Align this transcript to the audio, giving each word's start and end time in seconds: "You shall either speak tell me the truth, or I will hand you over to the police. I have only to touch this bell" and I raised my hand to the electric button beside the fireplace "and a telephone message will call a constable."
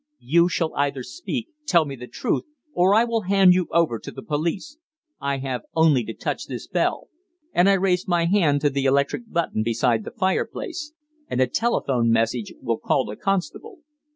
"You 0.23 0.49
shall 0.49 0.73
either 0.73 1.03
speak 1.03 1.49
tell 1.67 1.85
me 1.85 1.95
the 1.95 2.07
truth, 2.07 2.45
or 2.73 2.95
I 2.95 3.03
will 3.05 3.21
hand 3.21 3.53
you 3.53 3.67
over 3.69 3.99
to 3.99 4.09
the 4.09 4.23
police. 4.23 4.79
I 5.19 5.37
have 5.37 5.61
only 5.75 6.03
to 6.05 6.13
touch 6.15 6.47
this 6.47 6.65
bell" 6.65 7.09
and 7.53 7.69
I 7.69 7.73
raised 7.73 8.07
my 8.07 8.25
hand 8.25 8.61
to 8.61 8.71
the 8.71 8.85
electric 8.85 9.31
button 9.31 9.61
beside 9.61 10.03
the 10.03 10.09
fireplace 10.09 10.93
"and 11.27 11.39
a 11.39 11.45
telephone 11.45 12.09
message 12.11 12.51
will 12.63 12.79
call 12.79 13.11
a 13.11 13.15
constable." 13.15 13.81